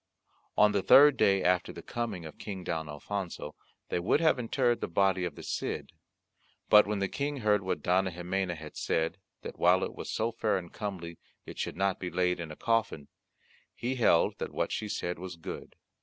[0.57, 3.53] On the third day after the coming of King Don Alfonso,
[3.89, 5.91] they would have interred the body of the Cid,
[6.69, 10.31] but when the King heard what Dona Ximena had said, that while it was so
[10.31, 13.09] fair and comely it should not be laid in a coffin,
[13.75, 15.75] he held that what she said was good.